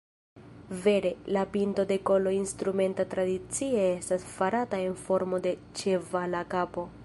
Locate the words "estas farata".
4.01-4.81